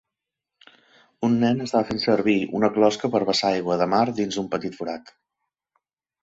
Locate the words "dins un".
4.21-4.49